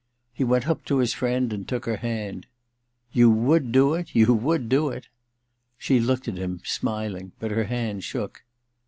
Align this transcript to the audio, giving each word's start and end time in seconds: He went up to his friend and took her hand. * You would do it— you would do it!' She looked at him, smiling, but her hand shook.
He 0.33 0.43
went 0.43 0.67
up 0.67 0.83
to 0.85 0.97
his 0.97 1.13
friend 1.13 1.53
and 1.53 1.67
took 1.67 1.85
her 1.85 1.97
hand. 1.97 2.47
* 2.79 3.11
You 3.11 3.29
would 3.29 3.71
do 3.71 3.93
it— 3.93 4.15
you 4.15 4.33
would 4.33 4.67
do 4.67 4.89
it!' 4.89 5.09
She 5.85 5.99
looked 5.99 6.27
at 6.27 6.39
him, 6.39 6.59
smiling, 6.63 7.33
but 7.39 7.51
her 7.51 7.65
hand 7.65 8.03
shook. 8.03 8.43